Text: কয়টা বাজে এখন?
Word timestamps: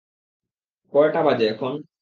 কয়টা 0.93 1.21
বাজে 1.23 1.45
এখন? 1.49 1.73